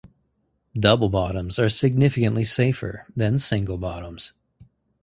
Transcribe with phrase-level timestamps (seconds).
[0.73, 4.33] Double bottoms are significantly safer than single bottoms.